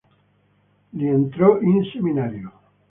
[0.89, 2.51] Lì entrò in seminario.